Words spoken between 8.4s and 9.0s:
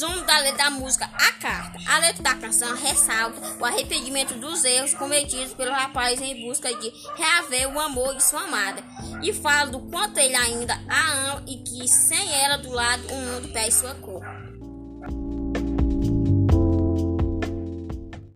amada.